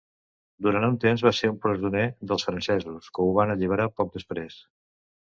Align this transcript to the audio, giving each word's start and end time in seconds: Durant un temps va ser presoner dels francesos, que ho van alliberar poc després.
Durant 0.67 0.85
un 0.85 0.95
temps 1.01 1.23
va 1.25 1.31
ser 1.39 1.49
presoner 1.65 2.05
dels 2.31 2.45
francesos, 2.47 3.11
que 3.17 3.25
ho 3.27 3.35
van 3.41 3.53
alliberar 3.57 3.85
poc 4.01 4.09
després. 4.17 4.57